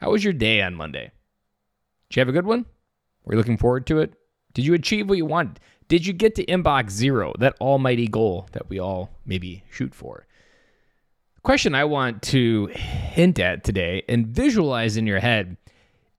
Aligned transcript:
How 0.00 0.10
was 0.10 0.24
your 0.24 0.32
day 0.32 0.62
on 0.62 0.74
Monday? 0.74 1.12
Did 2.08 2.16
you 2.16 2.20
have 2.22 2.28
a 2.30 2.32
good 2.32 2.46
one? 2.46 2.64
Were 3.24 3.34
you 3.34 3.38
looking 3.38 3.58
forward 3.58 3.86
to 3.88 3.98
it? 3.98 4.14
Did 4.54 4.64
you 4.64 4.72
achieve 4.72 5.08
what 5.08 5.18
you 5.18 5.26
wanted? 5.26 5.60
Did 5.88 6.06
you 6.06 6.14
get 6.14 6.34
to 6.36 6.46
inbox 6.46 6.90
zero, 6.90 7.34
that 7.38 7.56
almighty 7.60 8.08
goal 8.08 8.48
that 8.52 8.70
we 8.70 8.78
all 8.78 9.10
maybe 9.26 9.62
shoot 9.70 9.94
for? 9.94 10.26
The 11.34 11.42
question 11.42 11.74
I 11.74 11.84
want 11.84 12.22
to 12.22 12.66
hint 12.68 13.38
at 13.38 13.62
today 13.62 14.02
and 14.08 14.26
visualize 14.26 14.96
in 14.96 15.06
your 15.06 15.20
head 15.20 15.58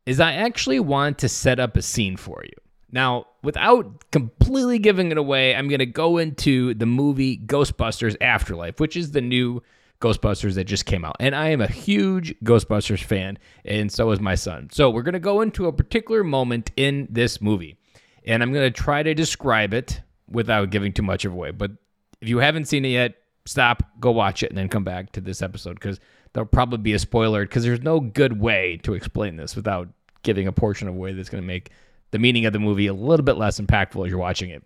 is 0.06 0.20
I 0.20 0.34
actually 0.34 0.80
want 0.80 1.18
to 1.20 1.30
set 1.30 1.60
up 1.60 1.76
a 1.76 1.82
scene 1.82 2.18
for 2.18 2.44
you. 2.44 2.54
Now, 2.92 3.26
without 3.42 4.12
completely 4.12 4.78
giving 4.78 5.12
it 5.12 5.18
away, 5.18 5.56
I'm 5.56 5.70
going 5.70 5.80
to 5.80 5.86
go 5.88 6.20
into 6.20 6.76
the 6.76 6.86
movie 6.86 7.38
Ghostbusters 7.38 8.16
Afterlife, 8.22 8.80
which 8.80 8.96
is 8.96 9.12
the 9.12 9.22
new 9.22 9.64
Ghostbusters 10.02 10.56
that 10.56 10.66
just 10.66 10.86
came 10.86 11.06
out. 11.06 11.16
And 11.20 11.36
I 11.36 11.50
am 11.50 11.62
a 11.62 11.68
huge 11.68 12.38
Ghostbusters 12.44 13.04
fan, 13.04 13.38
and 13.64 13.92
so 13.92 14.12
is 14.12 14.20
my 14.20 14.36
son. 14.36 14.70
So 14.72 14.90
we're 14.90 15.04
going 15.04 15.14
to 15.14 15.20
go 15.20 15.42
into 15.42 15.68
a 15.68 15.74
particular 15.74 16.24
moment 16.24 16.72
in 16.76 17.08
this 17.10 17.40
movie, 17.40 17.78
and 18.26 18.44
I'm 18.44 18.52
going 18.52 18.72
to 18.72 18.82
try 18.82 19.04
to 19.04 19.14
describe 19.14 19.74
it 19.74 20.02
without 20.30 20.70
giving 20.70 20.92
too 20.92 21.04
much 21.04 21.24
of 21.24 21.34
away. 21.34 21.52
But 21.52 21.72
if 22.20 22.28
you 22.28 22.40
haven't 22.40 22.66
seen 22.66 22.84
it 22.84 22.90
yet, 22.90 23.16
stop, 23.46 23.84
go 24.00 24.12
watch 24.12 24.44
it, 24.44 24.50
and 24.50 24.58
then 24.58 24.68
come 24.68 24.84
back 24.84 25.12
to 25.14 25.22
this 25.22 25.42
episode 25.42 25.76
because 25.76 26.00
there'll 26.34 26.48
probably 26.48 26.80
be 26.80 26.94
a 26.94 27.00
spoiler 27.00 27.44
because 27.44 27.64
there's 27.64 27.82
no 27.82 28.00
good 28.00 28.40
way 28.40 28.80
to 28.84 28.94
explain 28.94 29.38
this 29.38 29.56
without 29.56 29.88
giving 30.24 30.48
a 30.48 30.52
portion 30.52 30.88
of 30.88 30.96
away 30.96 31.14
that's 31.14 31.30
going 31.30 31.42
to 31.44 31.48
make 31.48 31.72
the 32.12 32.20
meaning 32.20 32.46
of 32.46 32.54
the 32.54 32.60
movie 32.60 32.88
a 32.88 32.94
little 32.94 33.24
bit 33.24 33.38
less 33.38 33.60
impactful 33.60 34.06
as 34.06 34.10
you're 34.10 34.20
watching 34.20 34.50
it. 34.50 34.64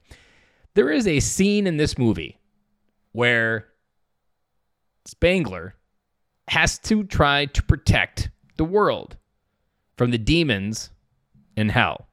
There 0.74 0.92
is 0.92 1.08
a 1.08 1.20
scene 1.20 1.68
in 1.68 1.78
this 1.78 1.98
movie 1.98 2.40
where 3.14 3.68
Spengler 5.06 5.76
has 6.48 6.78
to 6.80 7.04
try 7.04 7.46
to 7.46 7.64
protect 7.64 8.30
the 8.58 8.66
world 8.66 9.18
from 9.98 10.12
the 10.12 10.18
demons 10.18 10.90
in 11.56 11.70
hell. 11.70 12.08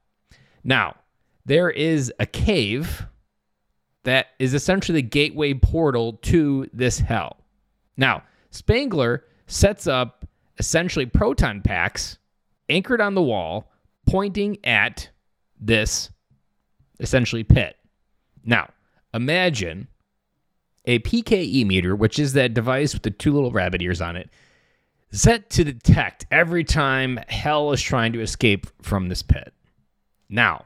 Now, 0.65 0.97
there 1.45 1.71
is 1.71 2.13
a 2.19 2.27
cave 2.27 3.07
that 4.05 4.29
is 4.39 4.55
essentially 4.55 5.01
the 5.01 5.09
gateway 5.09 5.55
portal 5.55 6.15
to 6.23 6.69
this 6.73 6.99
hell. 6.99 7.39
Now, 7.97 8.23
Spengler 8.51 9.25
sets 9.47 9.87
up 9.87 10.27
essentially 10.59 11.07
proton 11.07 11.63
packs 11.63 12.19
anchored 12.69 13.01
on 13.01 13.15
the 13.15 13.23
wall, 13.23 13.71
pointing 14.07 14.59
at 14.65 15.11
this 15.61 16.11
essentially 17.01 17.45
pit. 17.45 17.77
Now, 18.45 18.71
imagine 19.15 19.89
a 20.85 20.99
PKE 21.01 21.67
meter, 21.67 21.95
which 21.95 22.19
is 22.19 22.33
that 22.33 22.55
device 22.55 22.93
with 22.93 23.03
the 23.03 23.11
two 23.11 23.33
little 23.33 23.53
rabbit 23.53 23.83
ears 23.83 24.01
on 24.01 24.17
it, 24.17 24.31
set 25.11 25.51
to 25.51 25.65
detect 25.65 26.27
every 26.31 26.65
time 26.65 27.19
hell 27.29 27.73
is 27.73 27.83
trying 27.83 28.13
to 28.13 28.21
escape 28.21 28.67
from 28.81 29.09
this 29.09 29.23
pit. 29.23 29.53
Now, 30.29 30.65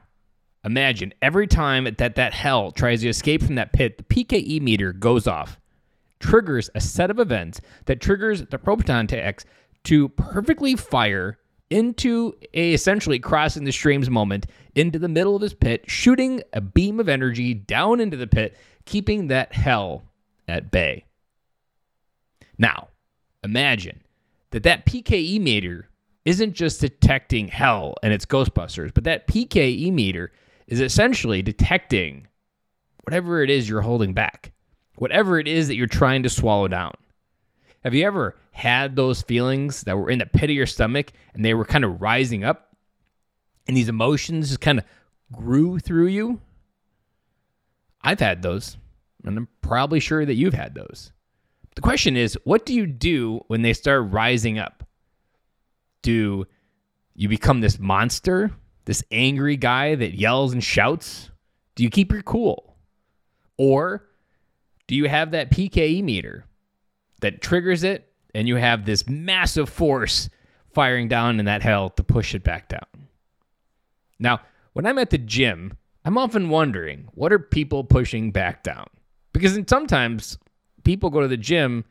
imagine 0.63 1.13
every 1.21 1.47
time 1.47 1.83
that 1.83 2.15
that 2.15 2.33
hell 2.33 2.71
tries 2.71 3.01
to 3.01 3.09
escape 3.09 3.43
from 3.43 3.55
that 3.55 3.73
pit, 3.73 3.97
the 3.97 4.03
PKE 4.03 4.61
meter 4.61 4.93
goes 4.93 5.27
off, 5.27 5.59
triggers 6.19 6.69
a 6.73 6.81
set 6.81 7.11
of 7.11 7.19
events 7.19 7.61
that 7.85 8.01
triggers 8.01 8.43
the 8.45 8.57
proton 8.57 9.07
packs 9.07 9.45
to 9.83 10.09
perfectly 10.09 10.75
fire 10.75 11.37
into 11.69 12.33
a 12.53 12.73
essentially 12.73 13.19
crossing 13.19 13.63
the 13.63 13.71
streams 13.71 14.09
moment 14.09 14.47
into 14.75 14.99
the 14.99 15.09
middle 15.09 15.35
of 15.35 15.41
this 15.41 15.53
pit, 15.53 15.83
shooting 15.87 16.41
a 16.53 16.61
beam 16.61 16.99
of 16.99 17.09
energy 17.09 17.53
down 17.53 17.99
into 17.99 18.17
the 18.17 18.27
pit, 18.27 18.57
keeping 18.85 19.27
that 19.27 19.53
hell 19.53 20.03
at 20.47 20.71
bay. 20.71 21.05
Now, 22.57 22.87
imagine 23.43 24.01
that 24.51 24.63
that 24.63 24.85
PKE 24.85 25.39
meter 25.41 25.89
isn't 26.25 26.53
just 26.53 26.81
detecting 26.81 27.47
hell 27.47 27.95
and 28.03 28.13
its 28.13 28.25
Ghostbusters, 28.25 28.93
but 28.93 29.03
that 29.05 29.27
PKE 29.27 29.91
meter 29.93 30.31
is 30.67 30.81
essentially 30.81 31.41
detecting 31.41 32.27
whatever 33.03 33.41
it 33.41 33.49
is 33.49 33.69
you're 33.69 33.81
holding 33.81 34.13
back, 34.13 34.51
whatever 34.95 35.39
it 35.39 35.47
is 35.47 35.67
that 35.67 35.75
you're 35.75 35.87
trying 35.87 36.23
to 36.23 36.29
swallow 36.29 36.67
down. 36.67 36.93
Have 37.87 37.95
you 37.95 38.05
ever 38.05 38.35
had 38.51 38.97
those 38.97 39.21
feelings 39.21 39.83
that 39.83 39.97
were 39.97 40.09
in 40.09 40.19
the 40.19 40.25
pit 40.25 40.49
of 40.49 40.55
your 40.57 40.65
stomach 40.65 41.13
and 41.33 41.45
they 41.45 41.53
were 41.53 41.63
kind 41.63 41.85
of 41.85 42.01
rising 42.01 42.43
up 42.43 42.75
and 43.65 43.77
these 43.77 43.87
emotions 43.87 44.49
just 44.49 44.59
kind 44.59 44.79
of 44.79 44.83
grew 45.31 45.79
through 45.79 46.07
you? 46.07 46.41
I've 48.01 48.19
had 48.19 48.41
those, 48.41 48.75
and 49.23 49.37
I'm 49.37 49.47
probably 49.61 50.01
sure 50.01 50.25
that 50.25 50.33
you've 50.33 50.53
had 50.53 50.75
those. 50.75 51.13
The 51.75 51.81
question 51.81 52.17
is, 52.17 52.37
what 52.43 52.65
do 52.65 52.73
you 52.73 52.87
do 52.87 53.39
when 53.47 53.61
they 53.61 53.71
start 53.71 54.11
rising 54.11 54.59
up? 54.59 54.83
Do 56.01 56.45
you 57.15 57.29
become 57.29 57.61
this 57.61 57.79
monster, 57.79 58.51
this 58.83 59.01
angry 59.13 59.55
guy 59.55 59.95
that 59.95 60.13
yells 60.13 60.51
and 60.51 60.61
shouts? 60.61 61.29
Do 61.75 61.83
you 61.83 61.89
keep 61.89 62.11
your 62.11 62.21
cool? 62.21 62.75
Or 63.57 64.09
do 64.87 64.95
you 64.95 65.07
have 65.07 65.31
that 65.31 65.51
PKE 65.51 66.03
meter 66.03 66.43
that 67.21 67.41
triggers 67.41 67.83
it 67.83 68.11
and 68.33 68.47
you 68.47 68.55
have 68.55 68.85
this 68.85 69.07
massive 69.07 69.69
force 69.69 70.29
firing 70.73 71.07
down 71.07 71.39
in 71.39 71.45
that 71.45 71.61
hell 71.61 71.89
to 71.91 72.03
push 72.03 72.35
it 72.35 72.43
back 72.43 72.69
down? 72.69 73.07
Now, 74.19 74.41
when 74.73 74.85
I'm 74.85 74.99
at 74.99 75.09
the 75.09 75.17
gym, 75.17 75.77
I'm 76.05 76.17
often 76.17 76.49
wondering 76.49 77.09
what 77.13 77.33
are 77.33 77.39
people 77.39 77.83
pushing 77.83 78.31
back 78.31 78.63
down? 78.63 78.87
Because 79.33 79.59
sometimes 79.67 80.37
people 80.83 81.09
go 81.09 81.21
to 81.21 81.27
the 81.27 81.37
gym 81.37 81.83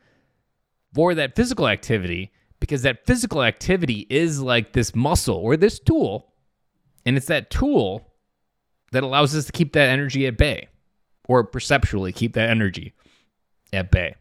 for 0.93 1.13
that 1.13 1.35
physical 1.35 1.67
activity 1.67 2.31
because 2.59 2.81
that 2.81 3.05
physical 3.05 3.43
activity 3.43 4.07
is 4.09 4.41
like 4.41 4.73
this 4.73 4.95
muscle 4.95 5.35
or 5.35 5.55
this 5.55 5.79
tool. 5.79 6.33
And 7.05 7.15
it's 7.15 7.27
that 7.27 7.49
tool 7.49 8.11
that 8.91 9.03
allows 9.03 9.35
us 9.35 9.45
to 9.45 9.51
keep 9.51 9.73
that 9.73 9.89
energy 9.89 10.25
at 10.25 10.37
bay 10.37 10.69
or 11.27 11.43
perceptually 11.43 12.11
keep 12.11 12.33
that 12.33 12.49
energy 12.49 12.93
at 13.71 13.91
bay. 13.91 14.15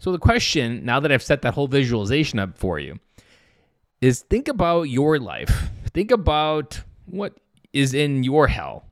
So, 0.00 0.12
the 0.12 0.18
question, 0.18 0.82
now 0.82 0.98
that 1.00 1.12
I've 1.12 1.22
set 1.22 1.42
that 1.42 1.52
whole 1.52 1.68
visualization 1.68 2.38
up 2.38 2.56
for 2.56 2.78
you, 2.78 2.98
is 4.00 4.20
think 4.22 4.48
about 4.48 4.84
your 4.84 5.18
life. 5.18 5.68
Think 5.92 6.10
about 6.10 6.80
what 7.04 7.34
is 7.74 7.92
in 7.92 8.24
your 8.24 8.48
hell 8.48 8.86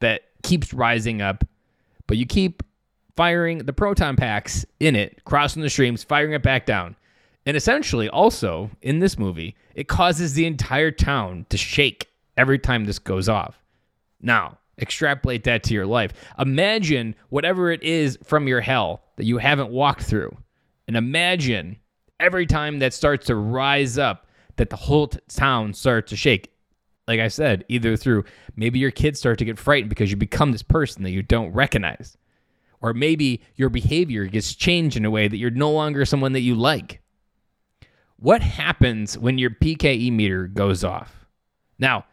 that 0.00 0.22
keeps 0.42 0.72
rising 0.72 1.20
up, 1.20 1.44
but 2.06 2.16
you 2.16 2.24
keep 2.24 2.62
firing 3.14 3.58
the 3.58 3.74
proton 3.74 4.16
packs 4.16 4.64
in 4.80 4.96
it, 4.96 5.22
crossing 5.26 5.60
the 5.60 5.68
streams, 5.68 6.02
firing 6.02 6.32
it 6.32 6.42
back 6.42 6.64
down. 6.64 6.96
And 7.44 7.54
essentially, 7.54 8.08
also 8.08 8.70
in 8.80 9.00
this 9.00 9.18
movie, 9.18 9.54
it 9.74 9.86
causes 9.86 10.32
the 10.32 10.46
entire 10.46 10.90
town 10.90 11.44
to 11.50 11.58
shake 11.58 12.08
every 12.38 12.58
time 12.58 12.86
this 12.86 12.98
goes 12.98 13.28
off. 13.28 13.62
Now, 14.22 14.56
extrapolate 14.80 15.44
that 15.44 15.62
to 15.64 15.74
your 15.74 15.86
life. 15.86 16.12
Imagine 16.38 17.14
whatever 17.28 17.70
it 17.70 17.82
is 17.82 18.18
from 18.24 18.48
your 18.48 18.60
hell 18.60 19.02
that 19.16 19.24
you 19.24 19.38
haven't 19.38 19.70
walked 19.70 20.02
through. 20.02 20.36
And 20.88 20.96
imagine 20.96 21.76
every 22.18 22.46
time 22.46 22.78
that 22.80 22.94
starts 22.94 23.26
to 23.26 23.36
rise 23.36 23.98
up, 23.98 24.26
that 24.56 24.70
the 24.70 24.76
whole 24.76 25.08
town 25.28 25.72
starts 25.72 26.10
to 26.10 26.16
shake. 26.16 26.52
Like 27.08 27.20
I 27.20 27.28
said, 27.28 27.64
either 27.68 27.96
through 27.96 28.24
maybe 28.56 28.78
your 28.78 28.90
kids 28.90 29.18
start 29.18 29.38
to 29.38 29.44
get 29.44 29.58
frightened 29.58 29.88
because 29.88 30.10
you 30.10 30.16
become 30.16 30.52
this 30.52 30.62
person 30.62 31.02
that 31.02 31.10
you 31.10 31.22
don't 31.22 31.52
recognize. 31.52 32.16
Or 32.82 32.94
maybe 32.94 33.42
your 33.56 33.68
behavior 33.68 34.26
gets 34.26 34.54
changed 34.54 34.96
in 34.96 35.04
a 35.04 35.10
way 35.10 35.28
that 35.28 35.36
you're 35.36 35.50
no 35.50 35.70
longer 35.70 36.04
someone 36.04 36.32
that 36.32 36.40
you 36.40 36.54
like. 36.54 37.00
What 38.16 38.42
happens 38.42 39.16
when 39.16 39.38
your 39.38 39.50
PKE 39.50 40.12
meter 40.12 40.46
goes 40.46 40.84
off? 40.84 41.26
Now, 41.78 42.04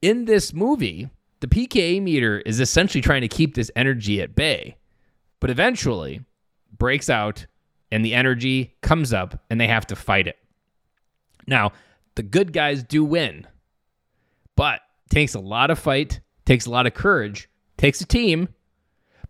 in 0.00 0.24
this 0.24 0.52
movie, 0.52 1.08
the 1.42 1.48
PKE 1.48 2.00
meter 2.00 2.38
is 2.38 2.60
essentially 2.60 3.02
trying 3.02 3.22
to 3.22 3.28
keep 3.28 3.54
this 3.54 3.70
energy 3.74 4.22
at 4.22 4.36
bay, 4.36 4.76
but 5.40 5.50
eventually 5.50 6.22
breaks 6.78 7.10
out 7.10 7.46
and 7.90 8.04
the 8.04 8.14
energy 8.14 8.76
comes 8.80 9.12
up 9.12 9.42
and 9.50 9.60
they 9.60 9.66
have 9.66 9.84
to 9.88 9.96
fight 9.96 10.28
it. 10.28 10.38
Now, 11.48 11.72
the 12.14 12.22
good 12.22 12.52
guys 12.52 12.84
do 12.84 13.04
win, 13.04 13.48
but 14.56 14.82
takes 15.10 15.34
a 15.34 15.40
lot 15.40 15.72
of 15.72 15.80
fight, 15.80 16.20
takes 16.44 16.66
a 16.66 16.70
lot 16.70 16.86
of 16.86 16.94
courage, 16.94 17.48
takes 17.76 18.00
a 18.00 18.06
team. 18.06 18.48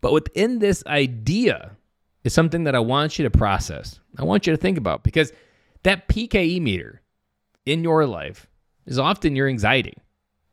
But 0.03 0.13
within 0.13 0.59
this 0.59 0.85
idea 0.87 1.77
is 2.25 2.35
something 2.35 2.65
that 2.65 2.75
I 2.75 2.81
want 2.81 3.19
you 3.19 3.23
to 3.23 3.31
process. 3.31 4.01
I 4.19 4.25
want 4.25 4.47
you 4.47 4.53
to 4.53 4.59
think 4.59 4.77
about 4.77 5.03
because 5.03 5.33
that 5.83 6.09
PKE 6.09 6.61
meter 6.61 7.01
in 7.65 7.83
your 7.83 8.05
life 8.05 8.49
is 8.85 8.99
often 8.99 9.35
your 9.35 9.49
anxiety. 9.49 9.95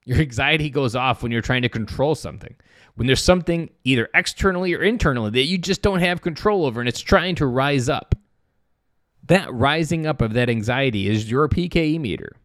Your 0.10 0.18
anxiety 0.18 0.72
goes 0.72 0.96
off 0.96 1.22
when 1.22 1.32
you're 1.32 1.40
trying 1.44 1.62
to 1.62 1.70
control 1.70 2.16
something. 2.16 2.56
When 2.96 3.06
there's 3.06 3.22
something 3.22 3.70
either 3.84 4.10
externally 4.16 4.74
or 4.74 4.82
internally 4.82 5.30
that 5.30 5.44
you 5.44 5.60
just 5.60 5.84
don't 5.84 6.00
have 6.00 6.24
control 6.24 6.66
over 6.66 6.80
and 6.80 6.90
it's 6.90 7.00
trying 7.00 7.36
to 7.36 7.46
rise 7.46 7.90
up. 7.90 8.16
That 9.28 9.54
rising 9.54 10.08
up 10.08 10.24
of 10.24 10.34
that 10.34 10.50
anxiety 10.50 11.08
is 11.08 11.30
your 11.30 11.48
PKE 11.48 12.00
meter. 12.00 12.36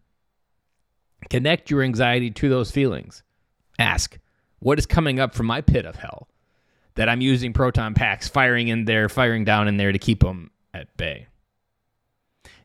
Connect 1.30 1.70
your 1.70 1.82
anxiety 1.82 2.30
to 2.32 2.50
those 2.50 2.70
feelings. 2.70 3.22
Ask, 3.78 4.18
what 4.58 4.78
is 4.78 4.84
coming 4.84 5.18
up 5.18 5.34
from 5.34 5.46
my 5.46 5.62
pit 5.62 5.86
of 5.86 5.96
hell 5.96 6.28
that 6.96 7.08
I'm 7.08 7.22
using 7.22 7.54
proton 7.54 7.94
packs 7.94 8.28
firing 8.28 8.68
in 8.68 8.84
there, 8.84 9.08
firing 9.08 9.46
down 9.46 9.68
in 9.68 9.78
there 9.78 9.90
to 9.90 9.98
keep 9.98 10.20
them 10.20 10.50
at 10.74 10.94
bay? 10.98 11.28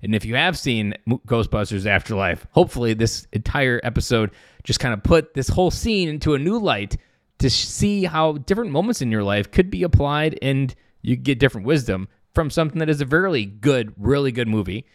And 0.02 0.16
if 0.16 0.26
you 0.26 0.36
have 0.36 0.58
seen 0.58 0.94
Ghostbusters 1.08 1.86
Afterlife, 1.86 2.48
hopefully 2.52 2.94
this 2.94 3.28
entire 3.34 3.80
episode 3.84 4.32
just 4.64 4.80
kind 4.80 4.94
of 4.94 5.04
put 5.04 5.34
this 5.34 5.50
whole 5.50 5.72
scene 5.72 6.10
into 6.10 6.34
a 6.34 6.40
new 6.40 6.58
light 6.58 6.98
to 7.40 7.50
see 7.50 8.04
how 8.04 8.34
different 8.34 8.72
moments 8.72 9.02
in 9.02 9.12
your 9.12 9.24
life 9.24 9.52
could 9.52 9.70
be 9.70 9.84
applied 9.84 10.38
and 10.42 10.76
you 11.02 11.16
get 11.16 11.40
different 11.40 11.66
wisdom 11.66 12.08
from 12.34 12.50
something 12.50 12.80
that 12.80 12.90
is 12.90 13.02
a 13.02 13.06
really 13.06 13.46
good, 13.46 13.94
really 13.98 14.32
good 14.32 14.48
movie 14.48 14.86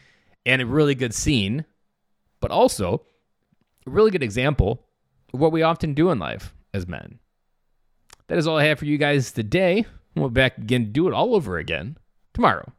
and 0.46 0.60
a 0.62 0.66
really 0.66 0.94
good 0.94 1.14
scene, 1.14 1.64
but 2.40 2.50
also 2.50 3.02
a 3.86 3.90
really 3.90 4.10
good 4.10 4.22
example 4.22 4.86
of 5.32 5.40
what 5.40 5.52
we 5.52 5.62
often 5.62 5.94
do 5.94 6.10
in 6.10 6.18
life 6.18 6.54
as 6.72 6.86
men. 6.86 7.18
That 8.28 8.38
is 8.38 8.46
all 8.46 8.58
I 8.58 8.64
have 8.64 8.78
for 8.78 8.84
you 8.84 8.98
guys 8.98 9.32
today. 9.32 9.84
We'll 10.14 10.28
be 10.28 10.40
back 10.40 10.58
again 10.58 10.92
do 10.92 11.08
it 11.08 11.14
all 11.14 11.34
over 11.34 11.58
again 11.58 11.96
tomorrow. 12.32 12.72